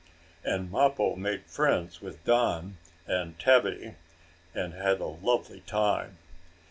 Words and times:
And 0.43 0.71
Mappo 0.71 1.15
made 1.15 1.45
friends 1.45 2.01
with 2.01 2.23
Don 2.25 2.77
and 3.05 3.37
Tabby 3.37 3.93
and 4.51 4.73
had 4.73 4.99
a 4.99 5.05
lovely 5.05 5.59
time. 5.67 6.17